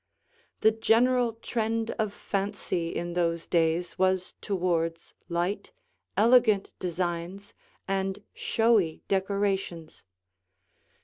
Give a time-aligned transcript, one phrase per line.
[0.61, 5.71] The general trend of fancy in those days was towards light,
[6.17, 7.53] elegant designs
[7.87, 10.03] and showy decorations.